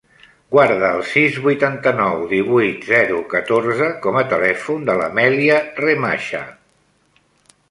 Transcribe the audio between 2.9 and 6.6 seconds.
zero, catorze com a telèfon de l'Amèlia Remacha.